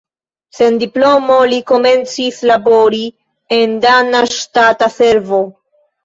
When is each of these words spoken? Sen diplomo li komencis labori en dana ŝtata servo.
Sen 0.59 0.77
diplomo 0.83 1.35
li 1.49 1.57
komencis 1.71 2.39
labori 2.51 3.01
en 3.57 3.75
dana 3.83 4.23
ŝtata 4.31 4.89
servo. 4.95 5.41